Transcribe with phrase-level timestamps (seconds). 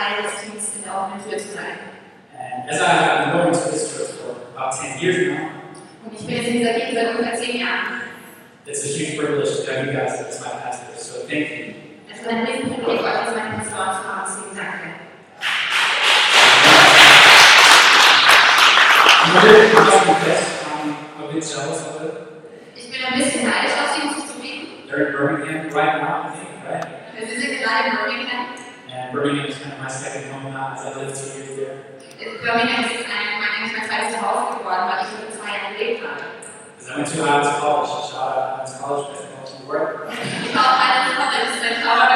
[0.00, 1.76] Teil des Teams in der offenen Tür zu sein.
[2.32, 5.50] And as I've been going to this church for about 10 years now,
[6.06, 8.00] Und ich bin jetzt in dieser Kirche seit ungefähr zehn Jahren.
[8.66, 10.96] it's a huge privilege to have you guys as my pastor.
[10.96, 11.74] So thank you.
[12.10, 14.22] Es ist ein Riesenprivileg, euch als meine Pastoren zu haben.
[14.24, 14.88] Deswegen danke.
[19.20, 22.14] I'm a bit, I must confess, I'm a bit jealous of it.
[22.74, 24.66] Ich bin ein bisschen neidisch auf sie, muss ich zugeben.
[24.88, 26.86] They're in Birmingham right now, I think, right?
[27.18, 28.46] Wir sind gerade in Birmingham.
[28.90, 29.88] And Birmingham is kind of my
[30.60, 31.84] second home now as I lived two years there.
[32.42, 36.02] Birmingham ist ein, mein, eigentlich mein zweites Zuhause geworden, weil ich hier zwei Jahre gelebt
[36.04, 36.20] habe.
[36.76, 40.12] Because I went to Highlands College, shout out Highlands College, best college in the world.
[40.44, 42.08] Ich war auf Highlands College, das ist ein Trauer,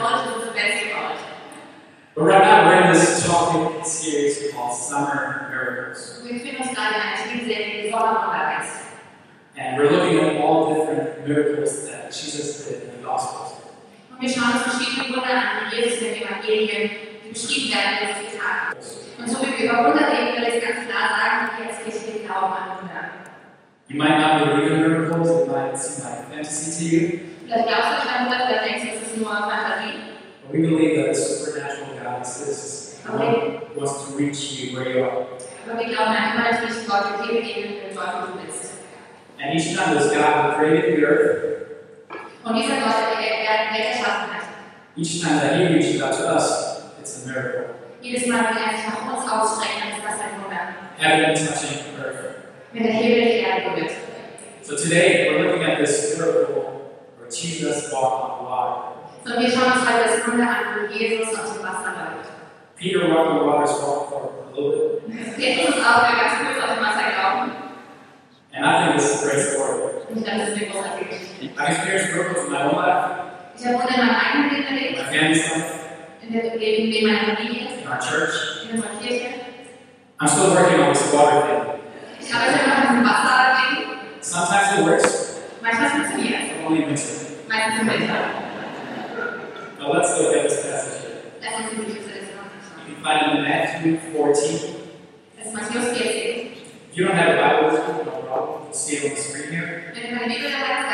[0.00, 1.22] College ist das beste College.
[2.14, 6.22] But right now we're in this topic series called Summer Miracles.
[6.24, 8.84] Wir befinden uns gerade in einer Spielserie, die Sommerwunder heißt.
[9.56, 13.60] And we're looking at all different miracles that Jesus did in the Gospels.
[14.10, 16.90] Und wir schauen uns verschiedene Wunder an, die Jesus in den Evangelien
[17.34, 18.76] werden, getan.
[19.18, 22.14] Und so wie wir über Wunder reden, will ich ganz klar sagen, die jetzt nicht
[22.14, 23.04] wir glauben an Wunder.
[23.88, 27.88] You might not believe in miracles, it might seem like fantasy to you, Vielleicht glaubst
[27.90, 29.94] du nicht an Wunder, vielleicht denkst du, es ist nur Fantasie.
[30.46, 34.88] but we believe that a supernatural God exists and He wants to reach you where
[34.90, 35.26] you are.
[35.68, 38.72] Aber wir glauben an immer natürlich Gott, der dir begegnet, wenn dort, wo du bist.
[39.40, 41.40] And each time this God who created the earth,
[42.44, 44.44] Und dieser Gott, der die Welt erschaffen hat,
[44.96, 46.73] each time that He reaches out to us,
[47.04, 47.74] it's a miracle.
[48.00, 50.74] jedes Mal, wenn er sich nach uns ausstreckt, dann ist das ein Wunder.
[50.98, 52.34] Heaven touching earth.
[52.72, 53.92] Wenn der Himmel die Erde berührt.
[54.62, 58.80] So today we're looking at this miracle where Jesus walked on water.
[59.24, 62.30] So, wir schauen uns heute das Wunder an, wo Jesus auf dem Wasser läuft.
[62.76, 67.04] Peter walked on water for a little bit, ist auch ganz kurz auf dem Wasser
[67.10, 67.52] gelaufen.
[68.54, 69.90] and I think this is a great story.
[70.08, 71.60] Und ich dachte, das ist eine großartige Geschichte.
[71.60, 73.10] I've experienced miracles in my own life,
[73.58, 75.83] Ich habe Wunder in meinem eigenen Leben erlebt, my family's life,
[76.30, 78.64] Leben in meiner Familie, in our church.
[78.64, 79.26] in unserer Kirche.
[80.20, 81.62] I'm still working on this water thing.
[82.20, 83.76] Ich arbeite immer noch an diesem Wasserding.
[84.20, 88.14] Sometimes it works, Manchmal funktioniert es, but only in winter.
[88.14, 89.78] im.
[89.78, 91.20] Now let's look at this passage here.
[91.42, 94.74] Lass uns die Geschichte des Wassers You can find it in Matthew 14.
[95.36, 96.52] Das ist Matthäus 14.
[96.90, 98.64] If you don't have a Bible with you, no problem.
[98.66, 99.92] You'll see it on the screen here.
[99.92, 100.84] Du keine Bibel dabei hast,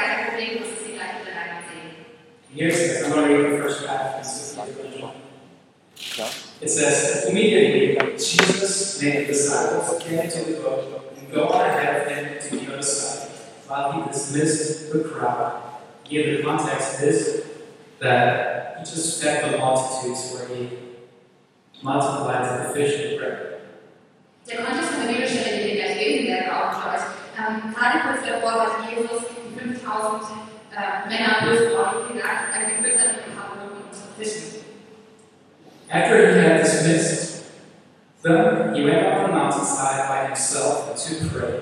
[6.60, 12.02] It says, Immediately Jesus made the disciples get into the boat and go on ahead
[12.02, 13.28] of him to the other side,
[13.66, 15.62] while he dismissed the crowd.
[16.04, 17.46] Here the context is
[18.00, 20.68] that he just fed the multitudes where he
[21.82, 23.46] multiplied the fish and bread.
[24.46, 27.02] Der Kontext von der Bibelstelle, die wir gleich lesen werden, auch für euch.
[27.38, 30.22] Ähm, gerade kurz davor hat Jesus die 5000
[30.76, 34.59] äh, Männer durchgebracht, gesagt, er gefüttert mit Hamburg und Fischen.
[35.90, 37.46] After he had dismissed
[38.22, 41.60] them, he went up the mountainside by himself to pray.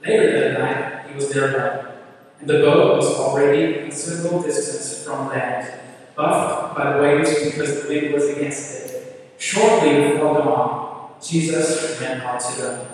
[0.00, 1.92] Later that night, he was there alone,
[2.38, 5.80] and the boat was already a considerable distance from land,
[6.14, 9.34] buffed by the waves because the wind was against it.
[9.38, 12.86] Shortly before dawn, Jesus went out to them,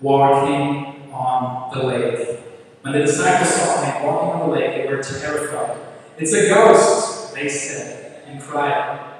[0.00, 2.40] walking on the lake.
[2.80, 5.78] When the disciples saw him walking on the lake, they were terrified.
[6.18, 9.13] It's a ghost, they said, and cried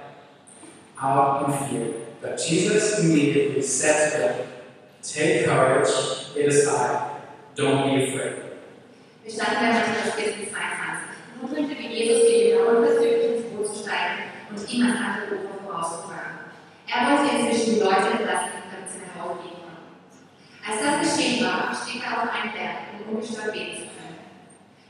[1.05, 1.95] out in fear.
[2.21, 4.49] But Jesus immediately said to them,
[5.03, 5.89] Take courage,
[6.37, 7.11] it is I.
[7.55, 8.45] Don't be afraid.
[9.23, 11.05] Wir standen bei Matthäus 14, 22.
[11.41, 15.41] Nun drückte wie Jesus die Jünger unversöhnlich ins Boot zu steigen und ihm an andere
[15.41, 16.35] Ufer vorauszufahren.
[16.89, 19.89] Er wollte inzwischen die Leute entlassen, damit sie nach Hause gehen konnten.
[20.61, 24.21] Als das geschehen war, stieg er auf einen Berg, um ungestört beten zu können.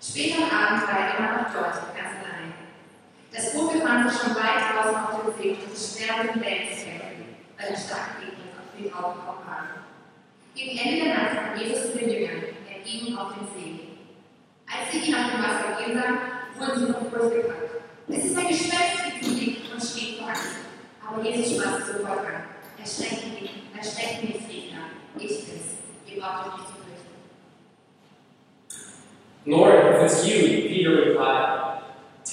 [0.02, 2.34] Spät am Abend war er immer noch dort, ganz allein.
[3.34, 7.34] Das Boot befand sich schon weit draußen auf dem See und es den zu kämpfen,
[7.59, 9.67] weil er stark regnet und viel aufgekommen war.
[10.55, 12.44] Gegen Ende der Nacht kam Jesus zu den Jüngern.
[12.71, 13.81] Er ging auf den See.
[14.71, 16.19] Als sie ihn auf dem Wasser gehen sahen,
[16.56, 17.70] wurden sie von Furcht gepackt.
[18.08, 20.55] Es ist ein Gespenst, sie und schrien vor Angst.
[21.05, 22.44] Aber Jesus sprach sofort an.
[22.79, 24.85] Erschreckt nicht, erschreckt nicht, Gegner.
[25.19, 25.75] Ich bin's.
[26.06, 27.14] Ihr braucht euch nicht zu fürchten.
[29.47, 31.74] Lord, if it's you, Peter replied,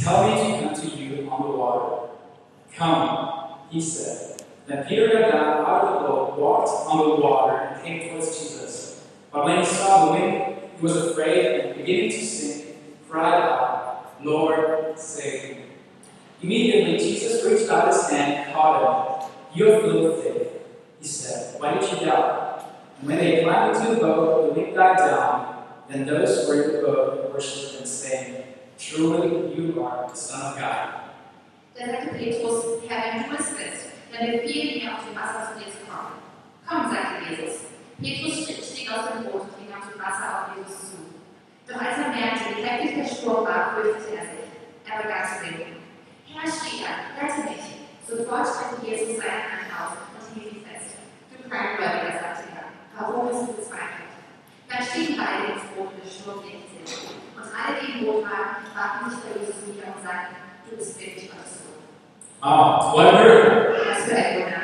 [0.02, 2.10] tell me to come to you on the water.
[2.76, 4.44] Come, he said.
[4.66, 9.08] Then Peter got out of the boat, walked on the water, and came towards Jesus.
[9.32, 12.78] But when he saw the wind, he was afraid and beginning to sink,
[13.10, 15.64] cried out, Lord, save me.
[16.42, 19.32] Immediately Jesus reached out his hand and caught him.
[19.54, 20.48] You have little faith,
[21.00, 21.60] he said.
[21.60, 22.66] Why did you doubt?
[23.00, 25.66] And when they climbed into the boat, the wind died down.
[25.90, 28.44] Then those who were in the boat worshipped him, saying,
[28.82, 30.90] Truly you are the Son of God.
[31.78, 35.54] Da sagte Petrus, Herr, wenn du es bist, Denn wir fielen ihr auf dem Wasser
[35.54, 36.18] zu dir zu kommen.
[36.68, 37.62] Komm, sagte Jesus.
[38.02, 40.98] Petrus stieg aus dem Boot und ging auf dem Wasser auf Jesus zu.
[41.68, 44.50] Doch als er merkte, wie heftig der Sturm war, fürchtete er sich.
[44.90, 45.78] Er begann zu sinken.
[46.28, 47.66] Herr, schrie er, rette mich.
[48.10, 50.98] Sofort streckte Jesus seine Hand aus und hielt ihn fest.
[51.32, 52.66] Du Kleingläubiger, sagte er,
[52.98, 54.12] warum bist du bezweifelt?
[54.68, 57.21] Dann stiegen beide ins Boot und der Sturm legte sich.
[57.42, 60.36] Und alle, die im Boot waren, warfen sich vor Jesus nieder und sagten,
[60.70, 61.82] du bist wirklich Gottes Sohn.
[62.42, 63.76] Wow, what a miracle!
[63.90, 64.62] Was für ein Wunder.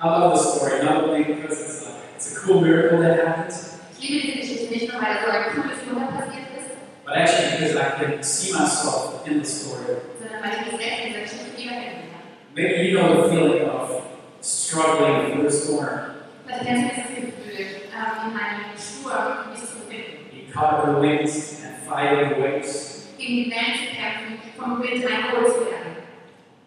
[0.00, 3.54] I love the story, not only because it's, like, it's a cool miracle that happened,
[4.00, 6.70] Ich liebe diese Geschichte nicht nur, weil so ein cooles Wunder passiert ist,
[7.04, 9.98] but actually because I can see myself in the story.
[10.20, 12.22] sondern weil ich mich selbst in dieser Geschichte wiederfinden kann.
[12.54, 14.02] Maybe you know the feeling of
[14.40, 15.98] struggling through a storm.
[16.46, 21.00] Vielleicht kennst du dieses Gefühl, in einem Sturm mich zu befinden, You caught in the
[21.02, 21.57] winds and
[21.88, 23.06] fighting the waves.
[23.18, 25.96] gegen die Wellen zu kämpfen, vom Wind eingeholt zu werden.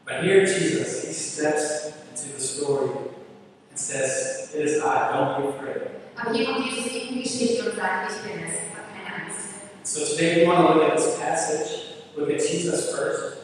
[0.05, 2.89] But here Jesus, he steps into the story
[3.69, 5.81] and says, It is I, don't be afraid.
[6.17, 9.61] Aber hier kommt Jesus in die Geschichte und sagt, ich bin es, hab keine Angst.
[9.83, 13.37] So today we want to look at this passage, look at Jesus first.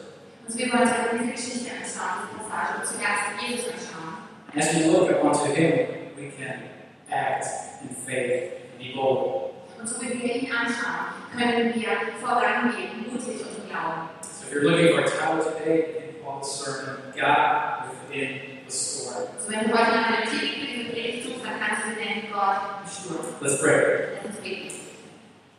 [0.46, 4.28] Und wir wollen uns diese Geschichte anschauen, diese Passage, und zuerst Jesus anschauen.
[4.52, 6.62] And as we look unto him, we can
[7.10, 7.46] act
[7.82, 9.54] in faith and be bold.
[9.80, 11.88] Und so wir ihn anschauen, können wir
[12.20, 14.08] vorangehen, mutig und im Glauben.
[14.22, 18.58] So if you're looking for a title today, you can call the sermon God Within
[18.66, 19.28] the Storm.
[19.38, 22.26] So wenn du heute nach einem Titel für diese Predigt suchst, dann kannst du nennen
[22.32, 23.26] Gott im Sturm.
[23.40, 24.08] Let's pray.
[24.16, 24.74] Lass uns beten.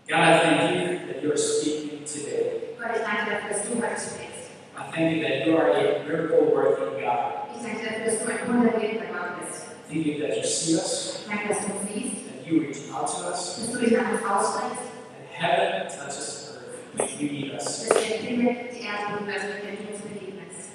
[0.10, 2.75] God, I thank you that you are speaking today.
[2.80, 4.50] Gott, ich danke dafür, dass du heute sprichst.
[4.75, 7.48] I thank you that you are a miracle working God.
[7.56, 9.68] Ich danke dafür, dass du ein wundergebender Gott bist.
[9.88, 12.19] Thank you that you see us, Ich danke, dass du uns siehst, that
[12.50, 16.57] you reach out to us, dass du dich nach uns ausstreckst, that heaven touches
[16.98, 17.88] earth when you need us.
[17.88, 20.69] dass der Himmel die Erde berührt, wenn du uns begegnest.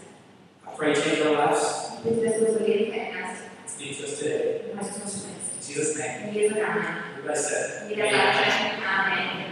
[0.66, 1.92] I pray change our lives.
[2.04, 3.42] Ich bitte, dass du unser Leben veränderst
[3.74, 4.60] Speak to us today.
[4.72, 5.68] und dass uns sprichst.
[5.68, 6.28] In Jesus' name.
[6.28, 6.84] In Jesu Namen.
[7.18, 9.44] Everybody said, Jeder sagt Amen.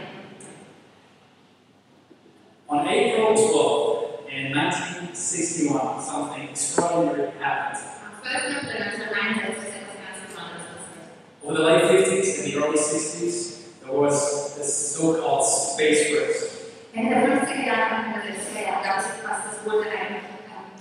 [2.68, 7.84] On April 12th, in 1961, something extraordinary happened.
[8.00, 8.56] Am 12.
[8.56, 11.08] April 1961 ist etwas ganz Besonderes passiert.
[11.44, 16.70] Over the late 50s and the early 60s, there was this so-called space race.
[16.94, 20.20] Ende der 50er Jahre haben wir das her, gab es was, das wurde ein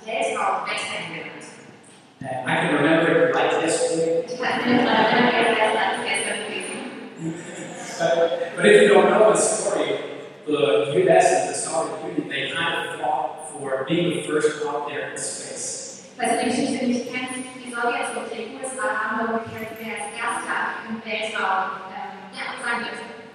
[0.06, 1.46] Weltraumwettrennen genannt.
[2.22, 4.24] And I can remember it like yesterday.
[4.28, 6.78] Ich kann mich noch erinnern, wie das als gestern gewesen.
[7.98, 9.98] But, but if you don't know the story,
[10.46, 11.26] the U.S.
[11.32, 15.18] and the Soviet Union, they kind of fought for being the first out there in
[15.18, 16.04] space.
[16.20, 20.84] Du die Geschichte nicht kennst, die Sowjets und die USA haben gekämpft, wer als Erster
[20.90, 22.84] im Weltraum ähm, ja, sein.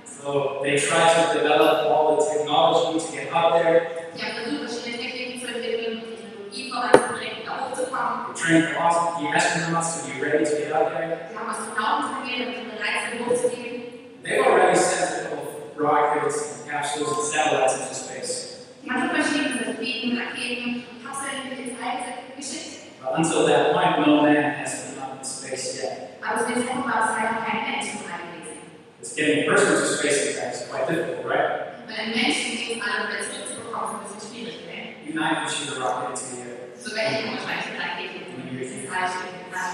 [0.05, 3.87] So they tried to develop all the technology to get out there.
[4.17, 8.35] Haben versucht, verschiedene Techniken zu entwickeln, Technologie voranzubringen, da hochzukommen.
[8.35, 8.77] They trained the
[9.21, 11.31] the astronauts to be ready to get there.
[11.31, 13.83] Die haben Astronauten trainiert, damit sie bereit sind, hochzugehen.
[14.23, 18.67] They've already sent a couple of rockets and capsules and satellites into space.
[18.85, 22.77] Die haben schon verschiedene Satelliten, Raketen, Kapseln ins All geschickt.
[23.07, 26.19] But until that point, no man has been up in space yet.
[26.21, 28.59] Aber zu dem Zeitpunkt war es leider kein Mensch frei gewesen.
[28.99, 31.87] Because getting a person to space in fact, is quite difficult, right?
[31.87, 35.07] Weil ein Menschen, die alle wieder zurückzubekommen, ist ein bisschen schwierig, ne?
[35.07, 36.57] You and I can shoot a rocket into the air.
[36.75, 39.71] So werde ich wahrscheinlich Rakete ins All schicken an,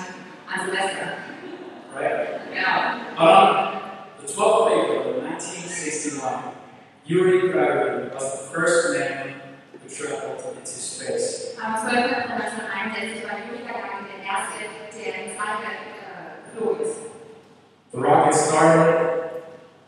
[0.52, 1.08] an Silvester.
[1.94, 2.52] Right?
[2.52, 3.16] Yeah.
[3.16, 3.80] On
[4.20, 6.52] the 12th of April of 1961,
[7.06, 9.41] Yuri Gagarin was the first man
[9.92, 10.08] Am 12.
[11.60, 11.76] April
[12.32, 14.64] 1961 war Yuri Gagarin der Erste,
[14.96, 15.60] der ins All
[16.48, 16.96] geflogen ist.
[17.92, 18.88] The rocket started.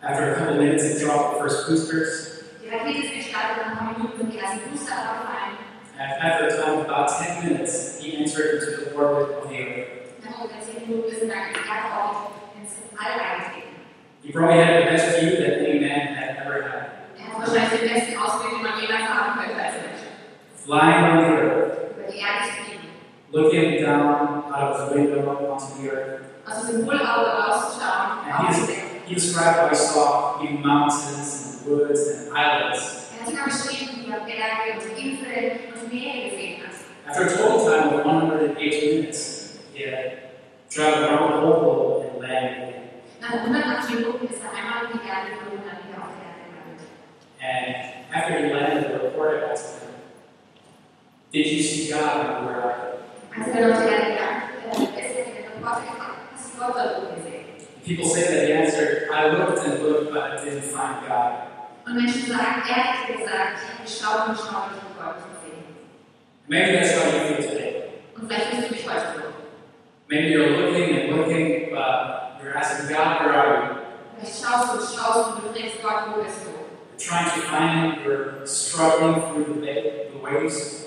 [0.03, 2.45] After a couple minutes, it dropped the first boosters.
[2.63, 5.57] Die Rakete ist gestartet, nach ein paar Minuten sind die ersten Booster abgefallen.
[5.99, 9.57] And after a time of about 10 minutes, he entered into the orbit of the
[9.57, 9.89] Earth.
[10.23, 13.73] Nach ungefähr 10 Minuten ist dann Erdorbit ins All eingetreten.
[14.23, 16.85] He probably had the best view that any man had ever had.
[17.17, 20.03] Er hat wahrscheinlich den besten Ausblick, den man jemals haben könnte als Mensch.
[20.65, 22.89] Flying on the Earth, Über die Erde zu fliegen.
[23.33, 26.21] looking down out of his window onto the Earth.
[26.47, 28.25] Aus diesem Hohlauge rauszuschauen.
[28.25, 29.03] And he, aufzudecken.
[29.07, 33.11] he described how he saw even mountains and woods and islands.
[33.13, 36.75] Er hat sogar beschrieben, wie er Berge und Inseln und Meere gesehen hat.
[37.07, 40.19] After a total time of 108 minutes, he had
[40.71, 42.83] traveled around the whole globe and landed again.
[43.21, 46.89] Nach 108 Minuten ist einmal die Erde geflogen und dann wieder auf der Erde gelandet.
[47.41, 49.74] And after he landed, the him,
[51.35, 52.95] Did you see God when you were out there?
[53.35, 56.99] Als dann auf die Erde gelandet ist, ist der Reporter gefragt, hast du Gott dort
[56.99, 57.45] oben gesehen?
[57.85, 61.33] People say that he answered, I looked and looked, but I didn't find God.
[61.87, 65.65] Und Menschen sagen, er hat gesagt, ich habe geschaut und geschaut ich habe Gott gesehen.
[66.47, 67.83] Maybe that's how you feel today.
[68.17, 69.23] Und vielleicht fühlst du dich heute so.
[70.07, 73.81] Maybe you're looking and looking, but you're asking God, where are you?
[74.21, 76.55] Vielleicht schaust du und schaust und du denkst, Gott, wo bist du?
[76.95, 80.84] You're trying to find Him, you're struggling through the, the ways,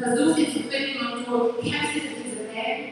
[0.00, 2.88] Du versuchst ihn zu finden und du kämpfst durch diese Welt,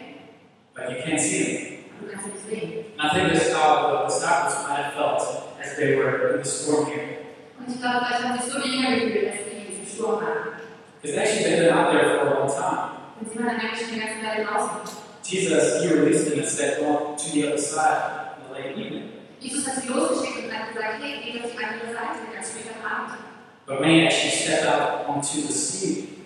[0.74, 1.78] but you can't see Him.
[1.96, 2.84] aber du kannst ihn nicht sehen.
[3.14, 5.22] Think is how the disciples might have felt
[5.58, 7.16] as they were in the storm here.
[7.58, 10.20] Und ich glaube, vielleicht haben sich so die Jünger gefühlt, als sie in diesem Sturm
[10.20, 10.60] waren.
[11.00, 12.90] Because actually they've been out there for a long time.
[13.18, 14.76] Und sie waren eigentlich schon die ganze Zeit draußen.
[15.24, 19.08] Jesus, He released them and said, go to the other side in the late evening.
[19.40, 22.76] Jesus hat sie losgeschickt und hat gesagt, hey, geht auf die andere Seite, ganz später
[22.84, 23.16] Abend.
[23.64, 26.17] But many actually stepped out onto the sea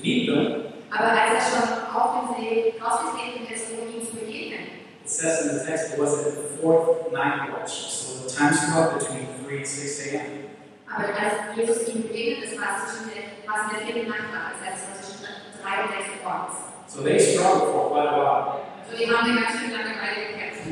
[0.00, 0.64] to meet them.
[0.90, 5.42] Aber als er schon auf den See rausgetreten ist, um ihm zu begegnen, It says
[5.46, 9.26] in the text it was at the fourth night watch, so the time slot between
[9.44, 10.50] 3 and 6 a.m.
[10.86, 14.08] aber als Jesus ihm begegnet ist, war es zwischen der, war es in der vierten
[14.10, 15.26] Nacht, das heißt, es war zwischen
[15.62, 16.56] drei und sechs Uhr morgens.
[16.86, 18.66] So they struggled for quite a while.
[18.90, 20.62] So, die haben eine ganz schön lange Weile gekämpft.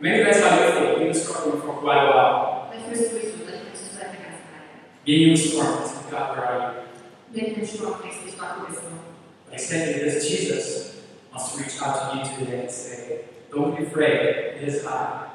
[0.00, 0.88] Maybe that's how you feel.
[1.00, 2.68] You've been struggling for quite a while.
[2.68, 4.68] Vielleicht fühlst du dich so, vielleicht fühlst du seit der ganzen Weile.
[5.04, 6.89] Being in the storm, asking God, where are you?
[7.32, 8.90] Mitten im Sturm denkst du dich, Gott, wo bist du?
[9.46, 10.94] But exactly this Jesus
[11.32, 13.20] wants to reach out to you today and say,
[13.52, 15.26] Don't be afraid, it is I.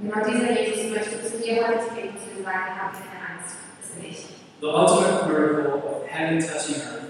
[0.00, 3.90] Genau dieser Jesus möchte zu dir heute treten und zu sagen, hab keine Angst, das
[3.94, 4.18] bin ich.
[4.60, 7.08] The ultimate miracle of heaven touching earth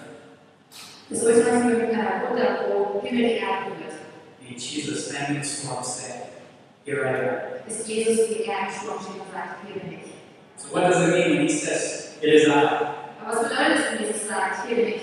[1.11, 1.89] Das ultimative
[2.29, 3.95] Wunder, wo Himmel die Erde berührt,
[4.41, 6.21] being Jesus standing in the storm saying,
[6.85, 7.67] Here I am.
[7.67, 10.13] ist Jesus, wie im Sturm steht und sagt, hier bin ich.
[10.57, 13.08] So what does it mean when he says, It is I?
[13.29, 15.03] Was wenn Jesus sagt, hier bin ich?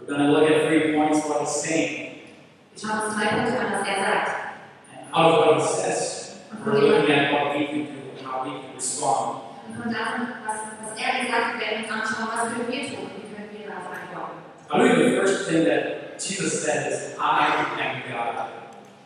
[0.00, 2.12] We're going to look at three points what he's saying.
[2.72, 4.30] Wir schauen uns drei Punkte an, was er sagt.
[4.96, 8.42] And out of what he says, we're looking at what we can do and how
[8.42, 9.42] we can respond.
[9.68, 12.82] Und von davon, was, was er gesagt hat, werden wir uns anschauen, was können wir
[12.88, 14.40] tun und wie können wir darauf antworten.
[14.72, 18.48] I believe the first thing that Jesus said is, I am God.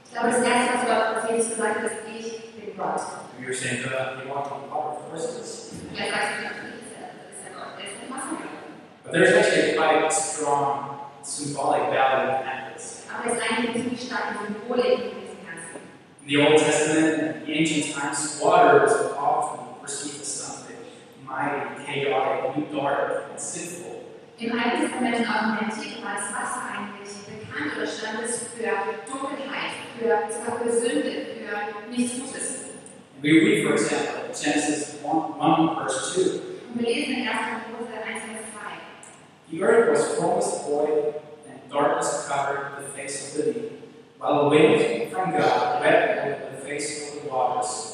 [0.06, 3.02] Ich glaube, das Erste, was Gott, was Jesus gesagt hat, ist, ich bin Gott.
[3.36, 5.72] And you're saying, God, you walk on water, of course it is.
[5.90, 5.98] Und
[9.02, 13.04] But there's actually quite a strong symbolic value behind this.
[13.12, 15.80] Aber es ist eigentlich eine ziemlich starke Symbolik in diesem Ganzen.
[16.22, 20.76] In the Old Testament, in the ancient times, water was often perceived as something
[21.24, 24.02] mighty, chaotic, dark, and sinful.
[24.38, 28.20] Im Alten Testament und auch in der Antike war das Wasser eigentlich bekannt oder stand
[28.22, 28.68] es für
[29.10, 32.66] Dunkelheit, für, sogar für Sünde, für nichts Gutes.
[33.22, 36.40] We read, for example, Genesis 1, 1 verse 2.
[36.74, 37.30] Und wir lesen in 1.
[37.30, 37.65] Mose 1, Vers 2.
[39.50, 41.14] The earth was formless void,
[41.48, 43.72] and darkness covered the face of the deep,
[44.18, 47.92] while the wind from God wept over the face of the waters.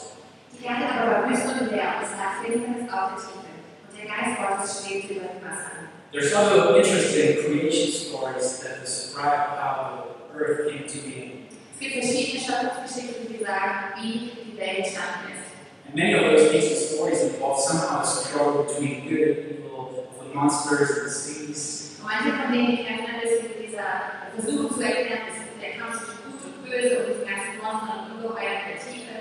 [0.59, 3.53] Die Erde aber war wüst und leer und es lag Finsternis auf der Tiefe.
[3.91, 5.89] Und der Geist Gottes schwebte über den Wassern.
[6.13, 11.49] There's other interesting creation stories that describe how the earth came to be.
[11.75, 15.53] Es gibt verschiedene Schöpfungsgeschichten, die sagen, wie die Welt entstanden ist.
[15.87, 19.97] And many of those ancient stories involve somehow a struggle between good and evil, of
[19.97, 21.99] the monsters and the seas.
[22.01, 26.33] Und manche von denen, die kennen mit dieser Versuchung zu erklären, ist der Kampf zwischen
[26.33, 29.13] Gut und Böse und diesen ganzen Monstern und Ungeheuer der Tiefe.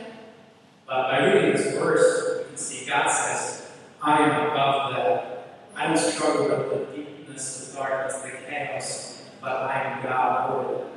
[0.88, 3.70] But by reading this verse, we can see God says,
[4.02, 5.32] I am above that.
[5.76, 10.74] I don't struggle with the deepness, the darkness, the chaos, but I am God over
[10.76, 10.88] it.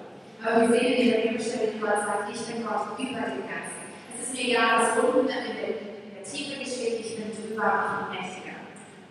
[0.45, 3.85] Aber wir sehen in dieser Bibelstelle, wie Gott sagt, ich bin Gott über dem Ganzen.
[4.13, 8.01] Es ist mir egal, was unten in der, in der Tiefe geschieht, ich bin drüber
[8.01, 8.34] und mächtiger.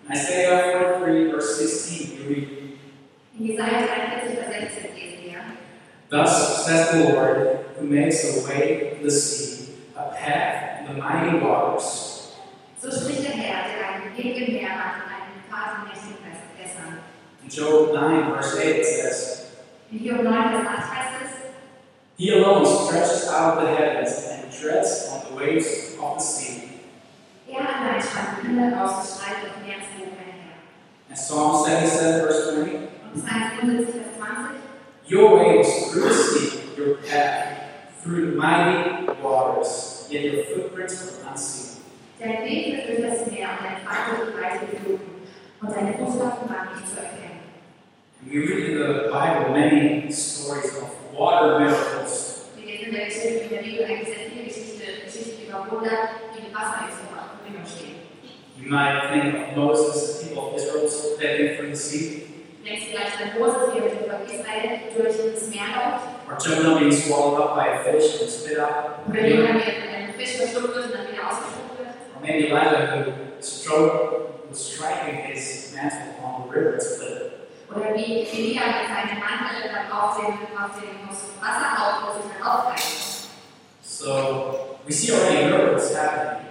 [0.10, 2.50] Isaiah 43, verse 16, we read,
[3.40, 5.42] In Jesaja 43, Vers 16 lesen wir,
[6.10, 11.02] Thus says the Lord, who makes a way in the sea, a path in the
[11.02, 12.36] mighty waters.
[12.82, 16.20] so spricht der Herr, der einen Weg im Meer macht einen Pfad in mächtigen
[16.60, 17.00] Wässern.
[17.42, 19.52] In Job 9, verse 8, it says,
[19.92, 21.32] In Hiob 9, Vers 8 heißt es,
[22.18, 26.70] He alone stretches out the heavens and treads on the waves of the sea.
[27.56, 28.02] And
[31.14, 32.74] Psalm 77, verse 20,
[33.14, 34.58] Und Psalm 75, Vers 20,
[35.08, 41.32] Your waves through the sea, your path through the mighty waters, yet your footprints are
[41.32, 41.84] unseen.
[42.20, 44.66] Dein Weg führt durch das Meer und dein Pfad durch die weite
[45.62, 47.40] und deine Fußstapfen waren nicht zu erkennen.
[48.22, 52.46] And we read in the Bible many stories of water miracles.
[52.56, 54.44] Wir lesen in der Geschichte in der Bibel eigentlich sehr viele
[55.06, 55.98] Geschichten über Wunder,
[56.36, 57.23] die mit Wasser in Verbindung stehen.
[58.58, 62.20] You might think of Moses, the people of Israel stepping through the sea,
[62.64, 66.08] Denkst du vielleicht an Moses, wie er mit dem Volk Israel durch das Meer läuft?
[66.30, 69.66] or Jonah being swallowed up by a fish and spit out, Oder wie man mit
[69.66, 71.90] einem Fisch verschluckt wird und dann wieder ausgespuckt wird?
[72.16, 77.32] or maybe Elijah who stroke, was striking his mantle on the river and split it.
[77.70, 82.16] Oder wie wie Elia mit seinem Mantel dann auf dem, auf dem aufs Wasser auf,
[82.16, 83.28] wo sich dann aufreißt.
[83.84, 86.43] So we see already miracles happening.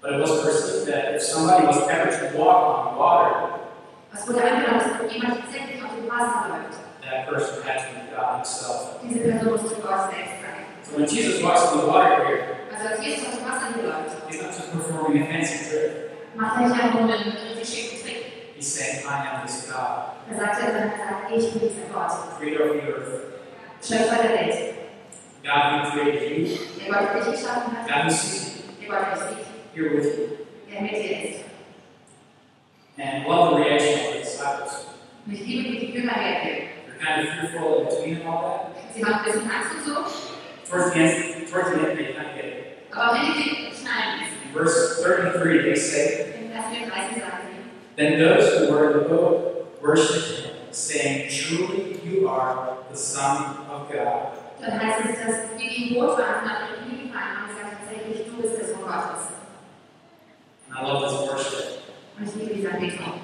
[0.00, 3.50] But it was perceived that if somebody was ever to walk on water,
[4.12, 6.78] Was wurde angenommen, dass wenn jemand tatsächlich auf dem Wasser läuft.
[7.02, 9.00] that person had to be God Himself.
[9.02, 10.64] Diese Person musste Gott selbst sein.
[10.84, 14.16] So when Jesus walks on the water here, Also als Jesus auf dem Wasser läuft,
[14.28, 15.90] he's not just performing a fancy trick.
[16.36, 18.20] macht nicht einfach nur einen richtig schicken Trick.
[18.56, 22.66] He's saying, I am this God, sagt ja dann, sagt, ich bin dieser Gott, creator
[22.68, 23.32] of the earth.
[23.82, 24.83] Schöpfer der Welt.
[25.44, 29.06] God who created you, Der Gott, der dich geschaffen hat, God who sees der Gott,
[29.06, 30.28] der dich sieht, you, here with you.
[30.70, 31.40] der mit dir ist.
[32.98, 34.86] And love the reaction of the disciples.
[35.26, 36.68] Und ich liebe, wie die Jünger reagieren.
[36.86, 39.94] They're kind of fearful in between and all Sie haben ein bisschen Angst und so,
[40.02, 40.68] that.
[40.70, 42.78] Towards the end, towards the end, they kind of get it.
[42.92, 43.42] aber am Ende
[43.74, 44.44] schnallen sie es.
[44.46, 48.98] In verse 33, they say, In Vers 34 sagen sie, Then those who were in
[49.02, 54.38] the boat worshipped him, saying, Truly you are the Son of God.
[54.66, 57.54] Dann heißt es, dass wir die im Boot waren und an Knie gefallen haben und
[57.54, 59.22] gesagt, tatsächlich, du bist der Sohn Gottes.
[60.70, 61.64] And I love this worship.
[62.18, 63.14] Und ich liebe diese Anbetung.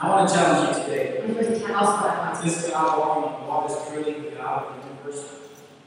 [0.00, 1.18] I want to challenge you today.
[1.22, 2.46] Und ich möchte dich herausfordern heute.
[2.46, 5.22] Is this God the water is truly the God of the universe?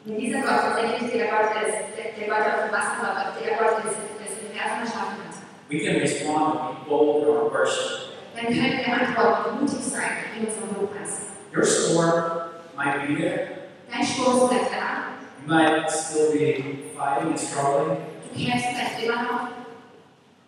[0.03, 3.55] Wenn dieser Gott tatsächlich der Gott ist, der, der Gott auf dem Wasser läuft, der
[3.58, 5.36] Gott ist, der das Universum erschaffen hat,
[5.70, 8.12] We can respond and be bold in our worship.
[8.36, 11.31] dann können wir antworten und mutig sein in unserem Lobpreis.
[11.55, 13.61] Your storm might be there.
[13.91, 19.03] Dein Sturm ist vielleicht da, You might still be fighting and struggling, du kämpfst vielleicht
[19.03, 19.48] immer noch,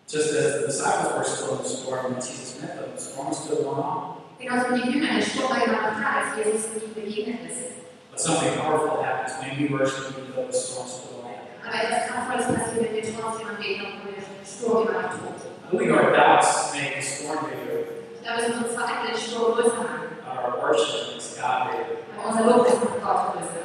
[0.06, 2.92] just as the disciples were still in the storm when Jesus met them.
[2.94, 4.16] The storm was still going on.
[4.38, 7.74] genauso wie die Jünger, der Sturm war immer noch da, als Jesus ihnen begegnet ist.
[8.10, 11.34] But something powerful happens when we worship even though the storm's still on.
[11.66, 15.10] Aber etwas Kraftvolles passiert, wenn wir trotzdem am Weg noch, wo der Sturm immer noch
[15.10, 15.42] tobt.
[15.66, 17.98] I believe our doubts make the storm bigger.
[18.14, 22.04] Ich glaube, es ist unsere Zweifel den Sturm Our worship makes God bigger.
[22.24, 23.64] Aber unser Lobpreis macht Gott größer.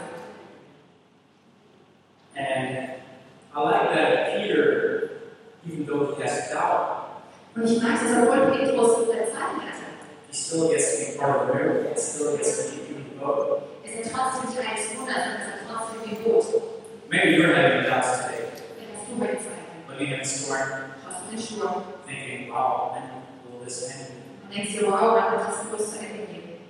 [2.35, 2.89] And
[3.55, 5.09] I like that Peter,
[5.65, 6.95] even though he has doubt,
[7.55, 9.85] Und ich mag es, obwohl Petrus Zweifel hatte,
[10.29, 11.91] he still gets to be part of the miracle.
[11.93, 13.63] He still gets to be in the boat.
[13.83, 16.45] ist er trotzdem Teil des Wunders und ist er trotzdem im Boot.
[17.09, 18.45] Maybe you're having doubts today,
[18.77, 19.89] Dann hast du meine Zweifel.
[19.89, 20.69] looking at the storm,
[21.03, 23.03] Schaust du den Sturm thinking, wow, when
[23.51, 24.09] will this end?
[24.43, 26.61] und denkst dir, wow, wann wird das groß zu Ende gehen?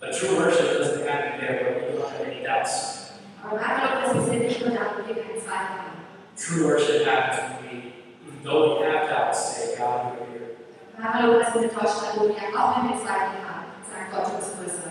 [0.00, 3.12] But true worship doesn't happen there where you don't have any doubts.
[3.42, 5.96] Aber wahre Lobpreis passiert nicht nur da, wo wir keine Zweifel haben.
[6.36, 7.92] True worship happens when we,
[8.26, 10.56] even though we have doubts, say, God, you're here.
[10.98, 14.36] Wahre Lobpreis findet dort statt, wo wir auch wenn wir Zweifel haben, sagen, Gott, du
[14.36, 14.90] bist größer.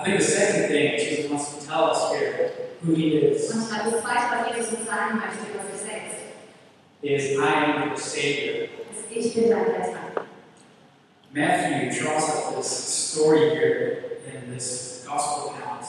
[0.00, 2.50] I think the second thing Jesus wants to tell us here,
[2.84, 5.80] who he is, Und ich glaube, das Zweite, was Jesus uns sagen möchte über sich
[5.82, 6.20] selbst,
[7.02, 8.68] is I am your Savior.
[9.10, 9.98] ich bin dein Retter.
[11.32, 15.86] Matthew draws up this story here in this gospel account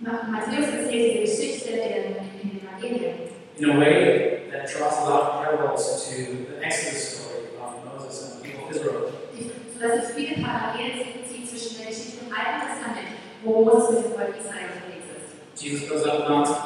[0.00, 3.14] Matthäus erzählt diese Geschichte in, in den Evangelien.
[3.58, 8.32] in a way that draws a lot of parallels to the Exodus story of Moses
[8.34, 9.12] and the people of Israel.
[9.36, 13.08] Die- sodass es viele Parallelen zieht zwischen der Geschichte im Alten Testament,
[13.44, 15.62] wo Moses mit dem Volk Israel unterwegs ist.
[15.62, 16.56] Jesus goes up the mountain,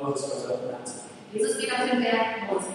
[0.00, 1.00] Moses goes up the mountain.
[1.32, 2.66] Jesus geht auf den Berg, Mose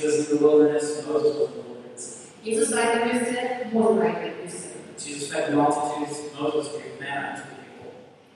[0.00, 2.26] geht den Jesus in the wilderness, Moses was in the wilderness.
[2.42, 3.38] Jesus war in der Wüste,
[3.72, 4.66] Mose war in der Wüste.
[4.98, 7.92] Jesus fed the multitudes, Moses gave manna to the people.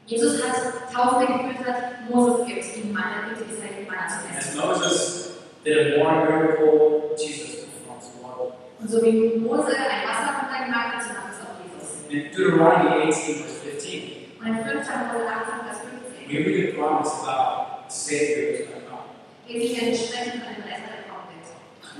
[0.06, 4.60] Jesus hat Tausende gefüttert, Moses gibt ihm Manna, gibt Israel Manna zu As essen.
[4.60, 5.30] Moses
[5.64, 8.54] did a water miracle, Jesus performs water.
[8.80, 12.04] Und so wie Mose ein Wasserwunder gemacht hat, so macht es auch Jesus.
[12.10, 14.02] In Deuteronomy 18, verse 15,
[14.40, 14.64] Und in 5.
[14.64, 19.06] Mose 18, Vers 15 we read a promise about a Savior who's going to come.
[19.48, 20.89] lesen wir ein Sprechen von dem Retter,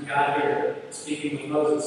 [0.01, 0.09] wird.
[0.09, 1.85] God here, speaking with Moses,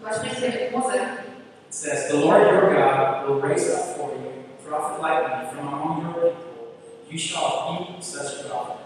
[0.00, 3.96] Und Gott spricht hier mit Mose it says, The Lord your God will raise up
[3.96, 6.74] for you a prophet like me from among your people.
[7.10, 8.76] You shall be such a prophet.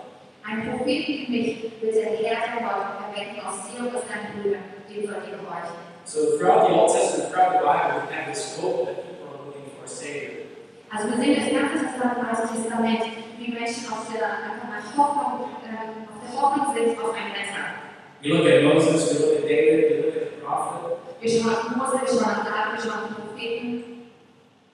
[0.43, 4.43] Ein Propheten wie mich wird der Herr der Gott erwecken aus dir und aus deinen
[4.43, 5.77] dem sollt ihr gehorchen.
[6.05, 9.47] So throughout the Old Testament, throughout the Bible, we have this hope that people are
[9.47, 10.47] looking for a Savior.
[10.91, 13.03] Also wir sehen das ganze Testament im Alten Testament,
[13.39, 17.90] wie Menschen auf der, einfach nach Hoffnung, ähm, auf der Hoffnung sind auf einen Retter.
[18.23, 21.55] We look at Moses, we look at David, we look at the prophet, Wir schauen
[21.55, 23.85] auf Mose, wir schauen auf David, wir schauen auf Propheten.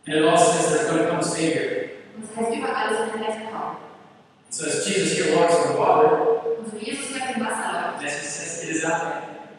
[0.07, 1.91] and it all says there's going to come a Savior.
[2.17, 3.77] Und es heißt überall, es wird ein Retter kommen.
[4.51, 8.05] So as Jesus here walks on the water, Und so Jesus hier auf Wasser läuft,
[8.05, 8.91] as he says, It is I.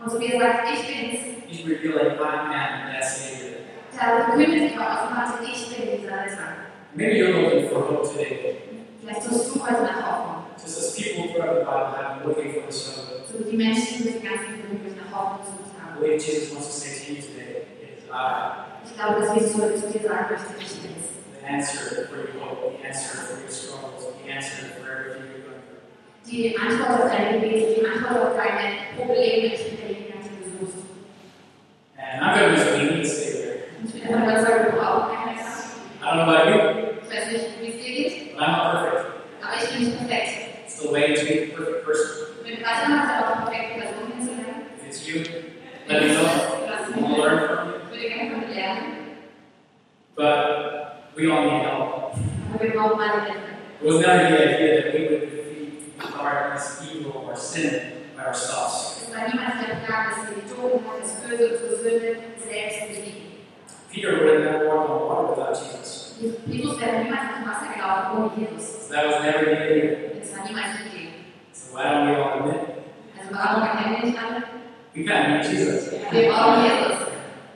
[0.03, 3.59] und so wie er sagt, ich bin's, He's revealing I am that Savior.
[3.95, 6.47] da verkündet Gott offenbart, ich bin dieser Retter.
[6.93, 8.55] Maybe you're looking for hope today.
[9.01, 10.36] Vielleicht suchst du heute nach Hoffnung.
[10.67, 12.71] As people throughout the Bible have been looking for.
[12.71, 16.67] So wie die Menschen mit den ganzen Gründen nach Hoffnung gesucht I believe Jesus wants
[16.67, 20.07] to say to you today, it is uh, Ich glaube, dass Jesus heute zu dir
[20.07, 21.11] sagen möchte, wichtig ist.
[21.39, 25.47] the answer for your hope, the answer for your struggles, the answer for everything you're
[25.47, 26.29] going through.
[26.29, 30.65] Die Antwort auf deine Gebete, die Antwort auf deine Probleme, ich bin derjenige, der du
[30.65, 30.83] suchst.
[31.97, 33.57] And I'm going to just leave and stay there.
[33.85, 35.55] Ich bin einfach überzeugt, wir brauchen Messer.
[36.03, 36.59] I don't know about you,
[37.01, 39.05] Ich weiß nicht, wie es dir geht, but I'm not perfect.
[39.41, 40.36] aber ich bin nicht perfekt.
[40.77, 42.27] Still way to be the perfect person.
[42.45, 44.61] Ich bin weiter nach der auch perfekte Person kennenzulernen.
[44.79, 45.23] If it's you,
[45.87, 46.21] let me know.
[46.69, 47.75] Lass I mich want to learn from you.
[47.81, 48.83] Ich würde gerne von dir lernen,
[50.15, 52.13] But we all need help.
[52.53, 53.57] aber wir brauchen alle Hilfe.
[53.81, 57.81] It was never the idea that we would defeat darkness, evil, or sin
[58.15, 59.07] by ourselves.
[59.07, 63.23] Es war niemals der Plan, dass wir die Dunkelheit, das Böse, unsere Sünde selbst besiegen.
[63.91, 66.17] Peter would have never walked on water without Jesus.
[66.45, 68.87] Jesus wäre niemals auf dem Wasser gelaufen ohne Jesus.
[68.89, 70.16] So that was never the idea.
[70.47, 71.09] Das war niemals die
[71.53, 72.61] So why don't we all admit
[73.17, 74.43] Also warum erkennen wir nicht alle?
[74.93, 75.91] we can't need Jesus?
[76.11, 76.97] Wir brauchen Jesus.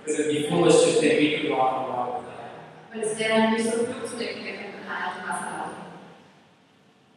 [0.06, 2.91] Because it'd be foolish to think we could walk on water without him.
[2.91, 5.82] Weil es wäre nicht so klug zu denken, wir könnten allein auf dem Wasser laufen.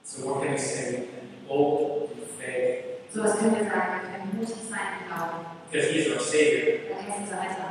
[0.04, 0.90] So what can we say?
[0.92, 5.00] We can be bold in faith So was können wir sagen, wir können mutig sein
[5.00, 5.46] im Glauben.
[5.70, 6.78] because he's our Savior.
[6.86, 7.70] Weil er ist unser Retter.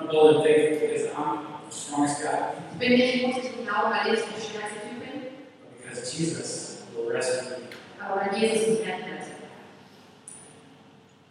[0.00, 1.38] I'm bold in faith because I'm
[1.70, 2.58] the strongest guy.
[2.72, 6.73] Ich bin nicht mutig im Glauben, weil ich der stärkste Typ bin, But because Jesus
[7.04, 7.66] will rescue me.
[8.00, 9.04] aber Jesus mich retten.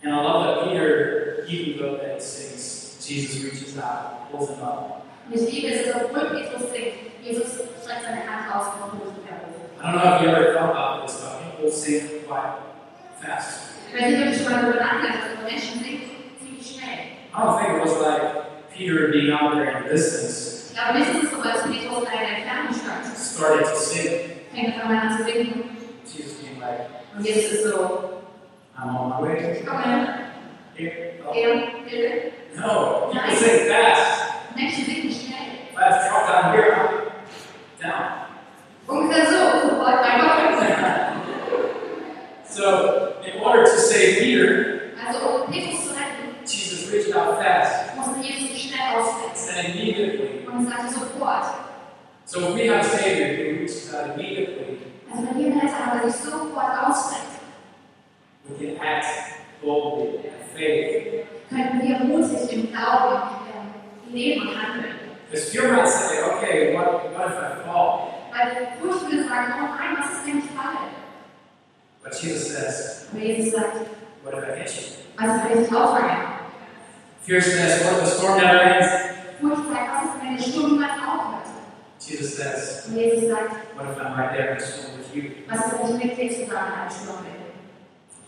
[0.06, 4.62] And I love that Peter, even though that he sings, Jesus reaches out, pulls him
[4.62, 5.06] up.
[5.30, 9.14] Und ich liebe es, dass obwohl Petrus singt, Jesus streckt seine Hand aus und holt
[9.16, 9.54] ihn herum.
[9.80, 12.60] I don't know if you ever thought about this, but people sing quite
[13.22, 13.70] fast.
[13.88, 16.02] Ich weiß nicht, ob du schon mal darüber nachgedacht hast, aber Menschen singen
[16.42, 17.00] ziemlich schnell.
[17.34, 21.00] I don't think it was like Peter being out there in the distance, Ich glaube
[21.00, 23.18] nicht, dass es so als Petrus in einer Entfernung stand.
[23.18, 24.33] started to sing.
[24.56, 28.22] Einmal an zu singen Jesus being like, und ist so,
[28.78, 29.64] I'm on my way.
[29.66, 30.20] Come her,
[30.76, 31.14] Here.
[31.26, 31.34] Oh.
[31.34, 32.32] hier, bitte.
[32.56, 34.56] No, people sing fast.
[34.56, 35.70] Menschen singen schnell.
[35.72, 37.12] If I have to drop down here,
[37.80, 38.28] down.
[38.88, 39.44] Ungefähr so.
[42.54, 47.96] So, in order to save Peter, Also, um Petrus zu retten, Jesus reached out fast
[47.96, 49.58] musste Jesus schnell ausstrecken.
[49.58, 50.48] and immediately.
[50.48, 51.46] Und es sagte sofort.
[52.34, 54.80] So, if we have a Savior who reaches out immediately,
[55.12, 57.34] Also, wenn Retter haben, der sich sofort ausstreckt,
[58.50, 59.06] we can act
[59.62, 61.28] boldly in faith.
[61.52, 63.22] können wir mutig im Glauben
[64.12, 64.96] leben und handeln.
[65.30, 68.10] Because fear might say, okay, what, what if I fall?
[68.32, 70.90] Weil Furcht würde sagen, oh nein, was ist, wenn ich falle?
[72.04, 73.78] But Jesus says, Aber Jesus sagt,
[74.24, 74.82] what if I hit you?
[75.20, 76.18] was ist, wenn ich auffange?
[77.28, 78.88] Fear says, what if the storm never ends?
[79.40, 81.33] Furcht sagt, was ist, wenn der Sturm niemals aufhört?
[82.06, 85.32] Jesus says, Jesus sagt, what if I'm right there in the storm with you?
[85.48, 87.44] was ist, wenn ich mit dir zusammen in Sturm bin?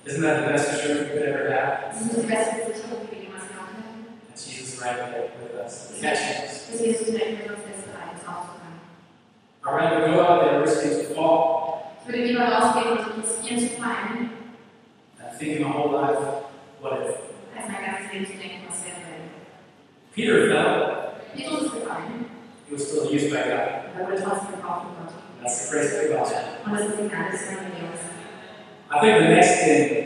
[0.05, 1.91] Isn't that the best assurance we could ever have?
[1.91, 4.05] Das ist die beste Versicherung, die wir jemals haben können.
[4.29, 6.71] That Jesus is right there with us, catching us.
[6.71, 8.79] Dass Jesus direkt mit uns ist, bereit uns aufzufangen.
[9.63, 13.81] I'd rather go out there risking to fall Ich würde lieber rausgehen und riskieren zu
[13.81, 14.29] fallen,
[15.17, 16.21] than thinking my whole life,
[16.79, 17.15] what if?
[17.57, 19.25] als mein ganzes Leben zu denken, was wäre, wenn.
[20.13, 20.94] Peter fell,
[22.71, 23.95] was still used by God.
[23.95, 25.13] aber wurde trotzdem gebraucht von Gott.
[25.41, 26.39] That's the grace of the gospel.
[26.65, 28.01] Und das ist die ganze Evangeliums.
[28.91, 30.05] I think the next thing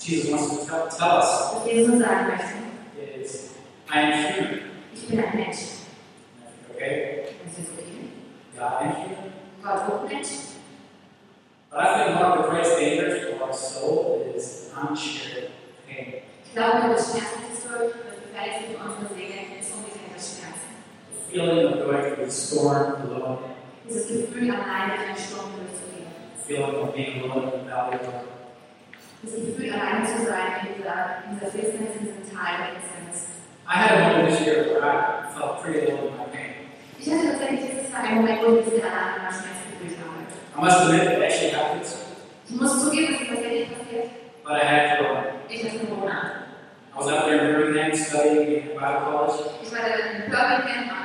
[0.00, 3.50] Jesus wants to tell, tell us was Jesus uns sagen möchte, is,
[3.92, 4.60] I am human.
[4.94, 5.58] ich bin ein Mensch.
[6.74, 7.24] Okay?
[7.44, 8.08] Das ist okay.
[8.56, 9.32] God am human.
[9.62, 10.28] Gott auch Mensch.
[11.70, 15.50] But I think one of the greatest dangers to our soul is unshared
[15.86, 16.22] pain.
[16.44, 20.60] Ich glaube, das Schmerzlichste, das Gefährlichste für unsere Seele ist ungetrennter Schmerz.
[21.12, 23.38] The feeling of going through the storm alone,
[23.88, 26.06] Dieses Gefühl, alleine durch einen Sturm durchzugehen.
[26.46, 28.24] feeling of being alone in the valley alone.
[29.22, 33.28] Das Gefühl, alleine zu sein in dieser, in dieser in diesem Tal der Finsternis.
[33.68, 36.50] I had a moment this year where I felt pretty alone in my pain.
[36.98, 40.10] Ich hatte tatsächlich dieses Jahr einen Moment, wo ich diese alleine an Schmerz gefühlt habe.
[40.56, 41.86] I must admit it actually happened,
[42.48, 44.06] Ich muss zugeben, dass es tatsächlich passiert.
[44.44, 45.22] but I had Corona.
[45.48, 46.46] Ich hatte Corona.
[46.92, 50.30] I was out there in Birmingham studying at Bible college, Ich war in Birmingham, am
[50.30, 50.99] College, studierte.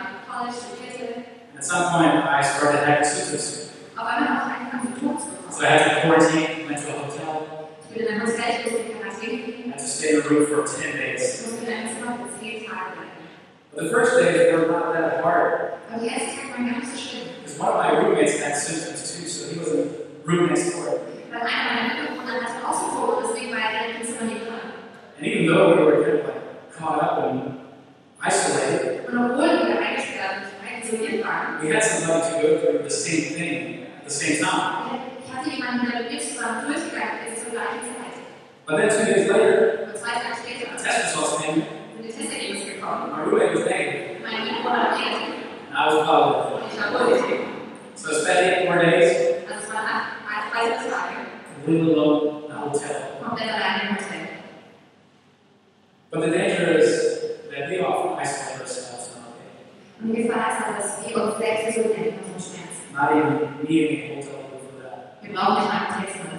[0.50, 3.70] And at some point I started having symptoms.
[3.98, 5.64] Auf einmal habe ich angefangen, Symptome zu So.
[5.64, 8.80] I had to quarantine, went to a hotel, Ich bin in ein Hotel, ich musste
[8.92, 9.72] in Quarantäne gehen.
[9.72, 11.46] had to stay in a room for 10 days.
[11.48, 13.16] musste in einem Zimmer für zehn Tage bleiben.
[13.74, 16.92] But the first days were not that hard, Aber die ersten Tage waren gar nicht
[16.92, 17.28] so schlimm.
[17.42, 19.90] because one of my roommates had symptoms too, so he was in the
[20.28, 21.00] room next door.
[21.32, 24.62] Weil einer meiner Mitbewohner hatte auch Symptome, deswegen war direkt im Zimmer nebenan.
[25.18, 26.44] And even though we were kind of like
[26.78, 27.64] caught up and
[28.20, 28.65] isolated,
[31.66, 35.00] we had somebody to go through the same thing at the same time.
[38.68, 41.68] But then two days later, a test results came in.
[42.82, 44.22] My roommate was negative.
[45.70, 47.46] And I was positive.
[47.96, 49.12] So I spent eight more days.
[51.68, 53.02] Leave alone in the hotel.
[56.12, 56.65] But the danger
[60.14, 62.76] pain, Und Gefahr ist dass wir uns selbst isolieren in unserem Schmerz.
[62.94, 65.18] not even needing a hotel room for that.
[65.22, 66.36] Wir brauchen nicht einen dafür.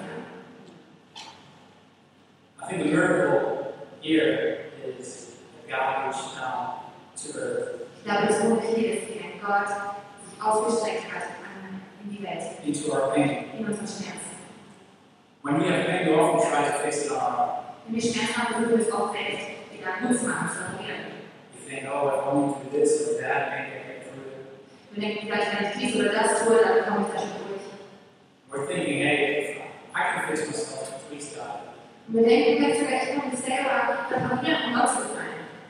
[2.63, 5.37] I think the miracle here is
[5.69, 6.75] that God reached down
[7.17, 11.81] to earth, Ich glaube, das Wunder hier ist, wie ein Gott sich ausgestreckt hat an-
[12.05, 13.47] in die Welt, into our pain.
[13.59, 14.23] in unseren Schmerz.
[15.43, 17.65] When we have pain, we often try to fix it on our own.
[17.87, 21.07] Wenn wir Schmerz haben, versuchen wir es auch selbst wieder gut zu machen, zu reparieren.
[21.55, 24.39] We think, oh, if I only do this or that, maybe I get through it.
[24.86, 27.65] Wir denken vielleicht, wenn ich dies oder das tue, dann komme ich da schon durch.
[28.51, 29.63] We're thinking, hey,
[29.95, 31.61] I can fix myself, please God.
[32.09, 33.75] Und wir denken, vielleicht sogar, ich kann mich selber
[34.11, 35.17] reparieren, um Gott zu.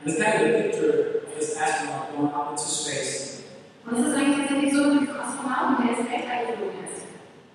[0.07, 3.43] And it's kind of a picture of this astronaut going up into space.
[3.85, 7.03] Und es ist eigentlich tatsächlich so wie ein Astronauten, der ins Weltall geflogen ist.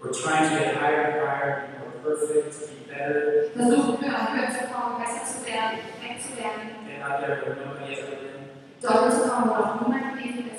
[0.03, 4.21] We're trying to get higher and higher, be more perfect, to be better, Versuchen höher
[4.35, 8.17] höher zu kommen, besser zu werden, perfekt zu werden, get out there where nobody ever
[8.21, 8.53] been.
[8.83, 10.52] dort zu kommen, wo noch niemand gewesen ist.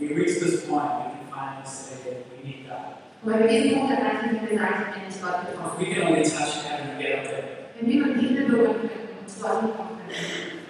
[0.00, 2.96] We reach this point, we can finally say we need God.
[3.22, 6.06] Und wir diesen Punkt erreichen, können wir sagen, ich bin nicht Gott If we can
[6.08, 7.44] only touch heaven and get up there.
[7.78, 10.08] Wenn wir nur Himmel berühren können und zu Gott kommen können.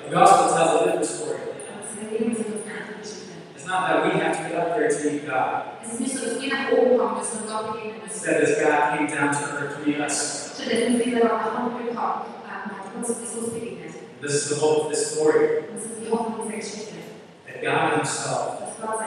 [0.03, 1.39] The gospel tells a different story.
[1.47, 3.31] Aber das Leben ist eine andere Geschichte.
[3.55, 5.79] It's not that we have to get up there to meet God.
[5.81, 8.11] Es ist nicht so, dass wir nach oben kommen müssen und Gott begegnen müssen.
[8.11, 10.59] Instead, this God came down to earth to meet us.
[10.59, 12.67] Stattdessen ist dieser Gott nach unten gekommen und hat
[12.99, 13.95] uns Jesus begegnet.
[14.21, 15.71] This is the hope of this story.
[15.71, 16.99] Das ist die Hoffnung dieser Geschichte.
[17.47, 19.01] That God Himself, Gott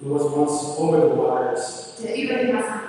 [0.00, 2.80] who was once over the waters, der über die Wasser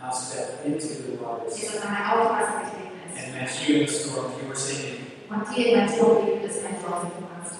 [0.00, 3.24] now stepped into the waters der auf auf Wasser getreten ist.
[3.24, 5.06] and met you in the storm you were singing.
[5.30, 7.56] Und dir in dein Tor gibt es ein Tor singen kannst.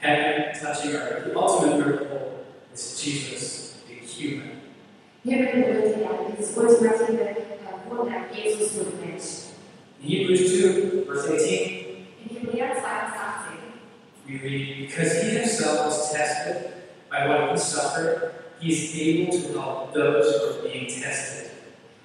[0.00, 1.24] Heaven touching earth.
[1.24, 4.50] The ultimate miracle is Jesus being human.
[5.22, 7.36] Hier berührt er dieses ultimative
[7.88, 9.54] Wunder, Jesus wurde Mensch.
[10.02, 13.43] In Hebrews 2, verse 18, In Hebräer 2, Vers 18
[14.26, 16.72] we read, Because he himself was tested
[17.10, 21.50] by what he suffered, he is able to help those who are being tested.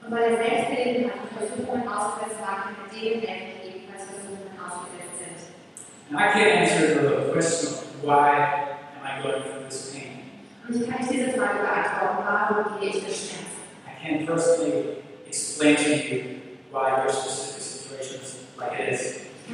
[0.04, 4.58] Und weil er selbst gelitten hat und Versuchungen ausgesetzt war, kann denen helfen, ebenfalls Versuchungen
[4.58, 6.18] ausgesetzt sind.
[6.18, 10.24] I can't answer the question of why am I going through this pain.
[10.68, 13.54] Und ich kann nicht diese Frage beantworten, warum gehe ich durch Schmerz?
[13.86, 16.40] I can't personally explain to you
[16.72, 18.90] why your specific situation is like it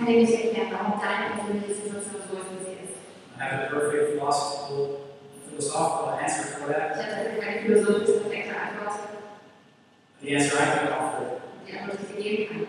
[0.07, 0.29] is.
[0.29, 2.75] Ich kann dir nicht erklären, warum deine persönliche Situation so ist, wie sie.
[3.37, 4.99] I have a perfect philosophical,
[5.49, 6.95] philosophical answer for that.
[6.95, 8.99] habe dafür keine philosophisch perfekte Antwort,
[10.21, 12.67] The answer I can offer die Antwort, die ich dir geben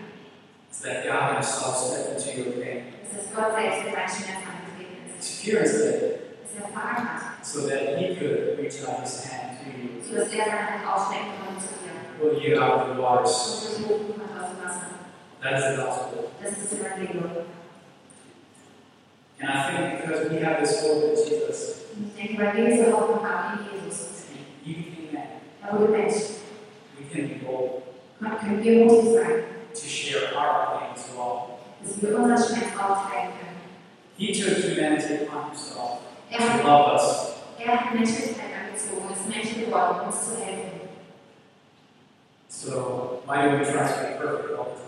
[0.71, 4.43] is that God Himself stepped into your pain, Es ist Gott selbst, der deinen Schmerz
[4.45, 5.25] angetreten ist.
[5.25, 10.01] experienced it, Es erfahren hat, so that He could reach out His hand to you,
[10.03, 11.95] sodass seine Hand ausstrecken konnte zu dir.
[12.19, 13.79] pull you out of the waters.
[15.41, 15.53] Und dich hochgehoben hat aus dem Wasser.
[15.53, 16.29] That is the gospel.
[16.41, 17.31] Das ist die Evangelium.
[19.39, 22.91] And I think because we have this hope in Jesus, ich denke, weil wir diese
[22.91, 24.23] Hoffnung haben in Jesus,
[24.63, 25.27] He became
[25.61, 25.79] man.
[25.79, 26.15] wurde Mensch,
[26.97, 27.83] We can be bold
[28.19, 31.59] können wir mutig sein, to share our pain to all.
[31.83, 33.61] dass wir unseren Schmerz aufteilen können.
[34.17, 35.99] He took humanity upon Himself
[36.31, 37.33] Er to help us.
[37.59, 40.81] er hat Menschlichkeit angezogen, ist Mensch geworden, uns zu helfen.
[42.49, 44.86] So why do we try to be perfect all the time?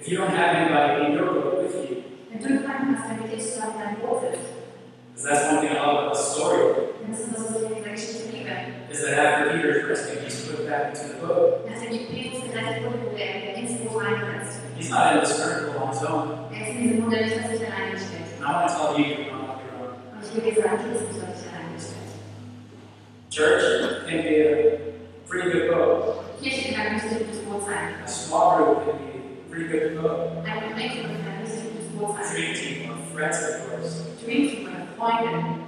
[0.00, 3.16] If you don't have anybody in your boat with you, Wenn du jemanden hast, der
[3.18, 6.74] mit dir zusammen in deinem Boot because that's one thing I love about the story,
[7.02, 8.50] dann ist das, was ich in dieser Geschichte liebe.
[8.90, 11.66] is that after Peter's rescue, he's put back into the boat.
[11.68, 14.60] Nachdem Petrus gerettet wurde, wurde wieder ins Boot reingesetzt.
[14.76, 16.26] He's not in this miracle on his own.
[16.52, 18.28] Ist in diesem Wunder nicht auf sich allein gestellt.
[18.38, 19.92] And I want to tell you, you're not on your own.
[20.14, 22.10] Und ich will dir sagen, du bist nicht auf dich allein gestellt.
[23.28, 23.62] Church
[24.08, 26.24] can be a pretty good boat.
[26.40, 27.94] Kirche kann ein richtig gutes Boot sein.
[28.02, 28.96] A small group can
[29.70, 30.44] be a pretty good boat.
[30.44, 34.04] Ein Connecting kann ein richtig gutes Dream team or friends of yours.
[34.24, 35.60] Dreamteam oder Freunde,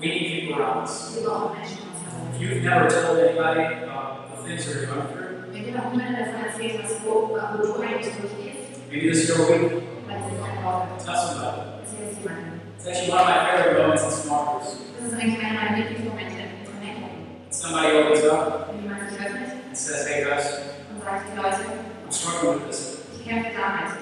[0.00, 1.14] We need people around us.
[1.16, 2.34] die brauchen Menschen um.
[2.34, 6.18] If you've never told anybody about the things you're going through, Wenn dir noch niemand
[6.18, 9.82] davon erzählt, was wo, wo du eigentlich durchgehst, maybe this is your week.
[10.06, 11.60] weil es ist ein Wort, Tell somebody.
[11.82, 12.60] erzähl es jemandem.
[12.78, 14.76] It's actually one of my favorite moments in small groups.
[15.00, 17.10] Das ist eigentlich einer meiner Lieblingsmomente in Connecting.
[17.50, 20.46] Somebody opens up Wenn jemand sich öffnet and says, Hey guys,
[20.94, 21.64] und sagt, hey Leute,
[22.06, 22.97] I'm struggling with this.
[23.28, 23.92] Kämpfe damit.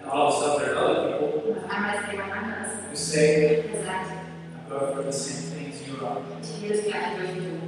[0.00, 2.32] And all of a sudden, there are other people Und auf einmal ist da jemand
[2.32, 6.18] anderes, who say, I'm going through the same things you are.
[6.42, 7.58] ich gehe das gleiche durch wie du.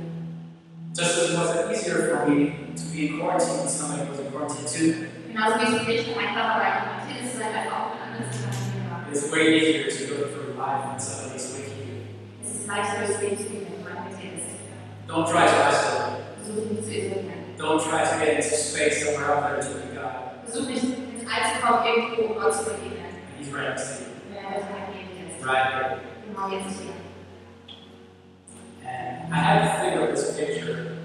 [0.94, 4.30] Just as it wasn't easier for me to be in quarantine when somebody was in
[4.32, 4.94] quarantine too,
[5.28, 8.26] Genauso wie es für mich einfacher war, in Quarantäne zu sein, als auch in anderen
[8.30, 9.00] Situationen war.
[9.10, 12.04] it's way easier to go through life when somebody's with you.
[12.44, 14.50] Es ist leichter, durchs Leben zu gehen, wenn jemand mit dir ist.
[15.08, 16.18] Don't try to isolate.
[17.58, 19.62] Don't try to get into space somewhere out there
[20.60, 20.80] to be God.
[20.80, 21.24] Versuch nicht ins
[21.62, 23.06] Gott irgendwo, um Gott zu begegnen.
[23.06, 24.10] And He's right next to you.
[24.30, 25.46] Wenn er heute neben ist.
[25.46, 26.00] Right here.
[26.26, 26.92] Genau jetzt hier.
[28.84, 30.96] And I had to think of this picture.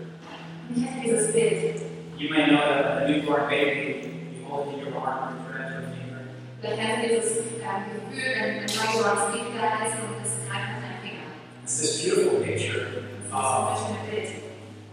[0.75, 1.81] Ich hatte dieses Bild.
[2.17, 5.71] You may know that a newborn baby, you hold it in your arm and thread
[5.71, 6.21] your finger.
[6.61, 10.83] Vielleicht kennst du dieses Gefühl, ein ein neugeborenes Baby da ist und das greift mit
[10.83, 11.27] deinem Finger.
[11.63, 12.87] It's this beautiful picture
[13.31, 14.41] of, so ein schönes Bild.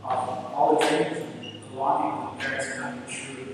[0.04, 3.51] of all the dreams and longing of parents coming true,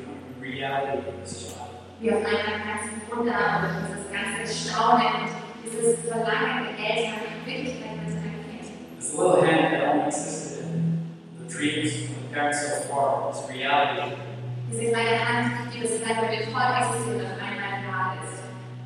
[0.49, 1.69] becoming reality of this child.
[2.01, 5.29] Wie auf einmal ganzen Wunder und dieses ganze Staunen
[5.65, 8.99] dieses Verlangen der Eltern in Wirklichkeit mit seinem Kind.
[8.99, 13.39] This little hand that only existed in the dreams of the parents so far is
[13.51, 14.17] reality.
[14.71, 18.43] Diese kleine Hand, die vielleicht bei mir voll existiert und einmal wahr ist.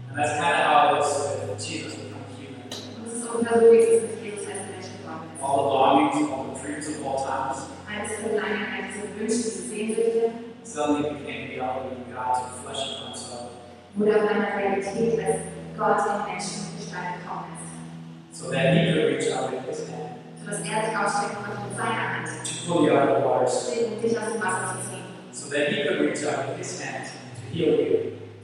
[0.09, 1.13] And that's kind of how it is
[1.49, 2.65] with Jesus become human.
[2.97, 5.43] Und es ist ungefähr so, wie es mit Jesus als Mensch geworden ist.
[5.43, 9.69] All the longings, all the dreams of all times Alles Verlangen, all diese Wünsche, diese
[9.69, 13.51] Sehnsüchte suddenly became reality when God took flesh upon himself
[13.95, 15.37] wurde auf einmal Realität, als
[15.77, 18.39] Gott in Menschengestalt gekommen ist.
[18.39, 21.77] so that he could reach out with his hand Sodass er sich ausstrecken konnte mit
[21.77, 24.89] seiner Hand, to pull you out of the waters, um dich aus dem Wasser zu
[24.89, 25.05] ziehen.
[25.31, 27.99] so that he could reach out with his hand to heal you,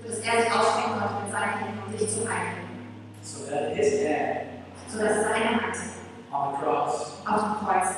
[0.04, 2.68] Sodass er sich ausstrecken konnte mit seinen Händen, um dich zu heilen.
[3.22, 4.40] so that his hand
[4.88, 5.76] Sodass seine Hand
[6.30, 7.88] on the cross, auf dem Kreuz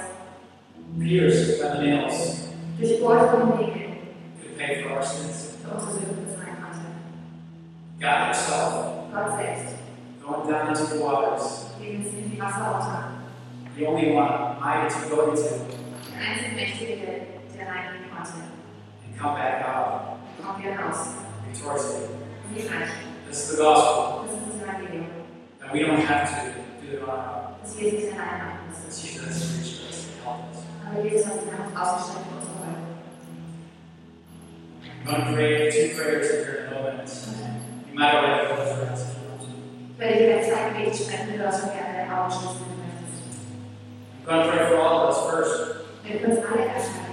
[0.99, 3.90] pierced by the nails, durchbohrt von Nägeln
[4.61, 5.57] pay for our sins.
[5.63, 6.81] für unsere Sünden bezahlen konnte.
[8.01, 8.73] God himself
[9.13, 9.75] Gott selbst,
[10.25, 13.05] going down into the waters, gegen uns in die Wasser runter.
[13.77, 16.97] the only one mighty to go into Der einzige Mächtige,
[17.57, 18.33] der reingehen konnte.
[19.07, 21.15] and come back out Kommen wir raus.
[21.47, 22.09] victoriously.
[23.29, 25.07] This is the gospel, Das ist das Evangelium.
[25.61, 26.51] that we don't have to
[26.85, 27.61] do it on our own.
[27.63, 29.07] Dass wir es nicht alleine machen It's müssen.
[29.07, 30.59] Jesus reached us to help us.
[30.85, 32.81] Aber Jesus hat seine Hand ausgestreckt für unsere Folge.
[34.81, 37.11] I'm going to pray two prayers in a moment.
[37.89, 39.49] You might already know those prayers if you want to.
[39.95, 42.91] Ich werde dir gleich zwei Gebete sprechen, du darfst schon gerne deine Augen schließen, wenn.
[44.27, 47.11] I'm going to pray for all of us first, Wir können uns alle erstmal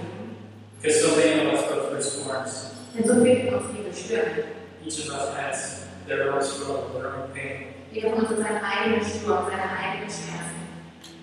[0.80, 2.74] because so many of us go through storms.
[2.94, 4.44] Denn so viele von uns leben Stürme.
[4.84, 7.74] Each of us has their own struggle, their own pain.
[7.92, 10.58] Jeder von uns seinen eigenen Sturm, seine eigenen Schmerzen.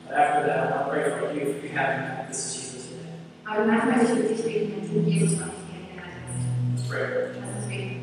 [0.08, 3.06] But after that, I'll pray for you if you haven't met this Jesus yet.
[3.46, 5.65] Aber danach möchte ich für dich beten, wenn du Jesus noch nicht
[6.90, 7.36] kennengelernt hast.
[7.36, 7.42] Let's pray.
[7.42, 8.02] Lass uns beten.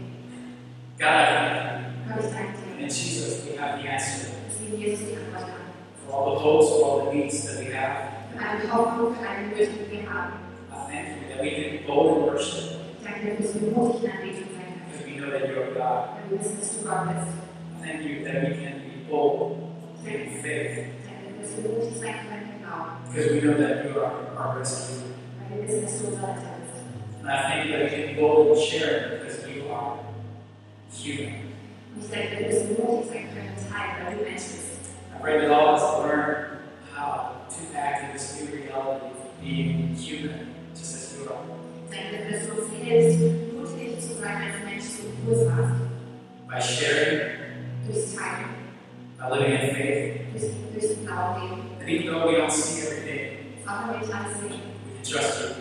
[0.98, 2.76] God, I thank Gott, you.
[2.76, 5.62] dir, In Jesus, we have the answer dass wir in Jesus die Antwort haben.
[6.06, 8.12] for all the hopes, for all the needs that we have.
[8.36, 10.32] Für alle Hoffnung, für alle Nöte, die wir haben.
[10.70, 12.64] I thank you that we can be bold in worship
[12.98, 15.72] Ich danke dir, dass wir mutig in Anbetung sein because we know that you are
[15.72, 16.02] God.
[16.30, 17.26] Wir wissen, dass du Gott
[17.82, 19.58] thank you that we can be bold
[20.04, 22.90] in faith Ich danke dir, dass wir mutig sein können im Glauben.
[23.12, 25.02] because we know that you are our rescue.
[27.22, 29.98] And I thank you that we can be bold in sharing because you are
[30.92, 31.35] human.
[31.94, 34.72] Und ich danke dir, dass wir mutig sein können im Teilen, weil du Mensch bist.
[35.14, 36.58] I pray that all of us learn
[36.94, 41.38] how to act in this new reality of being human, just as you are,
[41.90, 43.20] Ich danke dir, dass du uns hilfst,
[43.54, 45.80] mutig zu sein als Mensch, so wie du es warst.
[46.48, 47.20] by sharing,
[49.18, 50.20] by living in faith.
[50.32, 51.62] durchs, durchs Glauben leben.
[51.80, 55.04] And even though we don't see everything, Auch wenn wir nicht alles sehen, we can
[55.04, 55.51] trust you.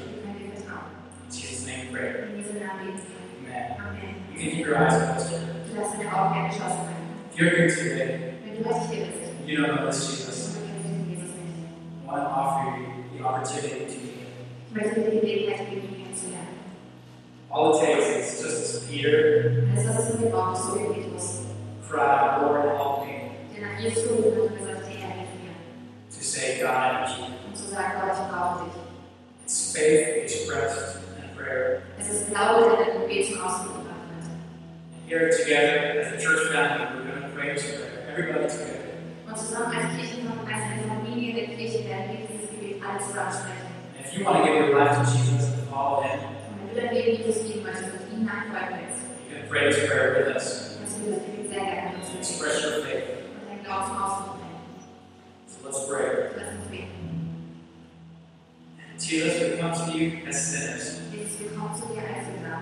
[59.08, 61.02] Jesus, we come to you as sinners.
[61.12, 62.62] Jesus, wir kommen zu dir als Sünder.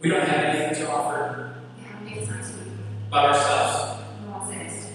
[0.00, 2.78] We don't have anything to offer Wir haben nichts anzubieten,
[3.10, 3.98] but ourselves.
[4.24, 4.88] nur uns selbst.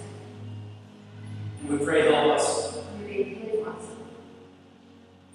[1.60, 2.74] And we pray, help us.
[2.76, 3.84] Und wir beten, hilf uns.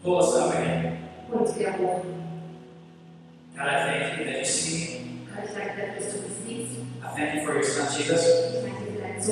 [0.03, 0.97] Pull us up again.
[1.31, 2.01] Hol uns wieder hoch.
[3.55, 5.05] God, I thank you that you see me.
[5.33, 8.23] I thank you for your son Jesus.
[8.63, 9.31] Thank you that you see.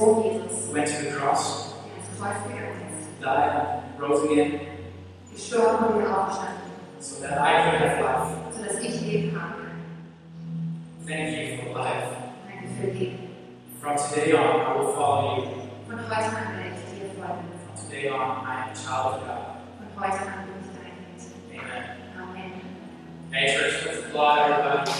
[3.21, 4.72] Gott,
[5.35, 6.05] Die und den
[6.99, 7.39] So that
[8.81, 9.63] ich Leben habe.
[11.07, 12.07] Thank you for life.
[12.47, 13.17] Danke für Leben.
[13.81, 15.43] From today on, I will follow you.
[15.89, 17.49] Von heute an werde ich dir folgen.
[17.65, 19.43] From today on, I am a child of God.
[19.79, 21.21] Von heute an bin ich dein Kind.
[21.59, 21.83] Amen.
[22.21, 22.51] Amen.
[23.31, 24.03] Hey, church, let's
[24.49, 24.91] everybody.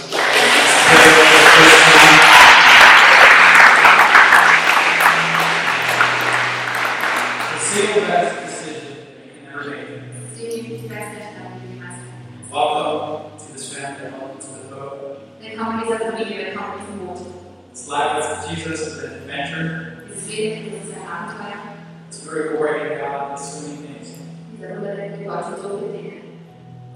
[17.94, 20.04] life with Jesus is an adventure.
[20.10, 21.62] His Leben ist ein Abenteuer.
[22.08, 24.18] It's very worrying about so many things.
[24.60, 26.22] Darüber denkt Gott so viele Dinge.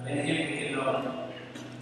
[0.02, 1.30] But in Him we can know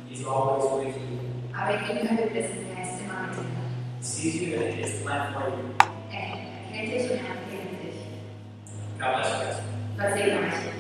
[0.10, 1.20] He's always with you.
[1.54, 4.04] Aber in ihm können wir wissen, er ist immer mit.
[4.04, 5.64] Sees you and is the plan for you.
[6.12, 6.36] Er
[6.68, 8.00] erkennt dich und er erkennt dich.
[9.00, 9.58] God bless you guys.
[9.98, 10.75] Was segne euch.